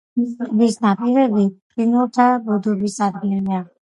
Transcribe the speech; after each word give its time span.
ტბის 0.43 0.77
ნაპირები 0.85 1.45
ფრინველთა 1.75 2.25
ბუდობის 2.47 2.97
ადგილია. 3.09 3.61